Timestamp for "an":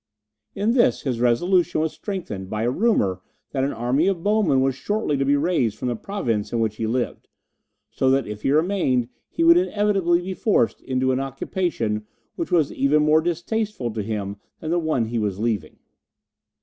3.63-3.71, 11.11-11.19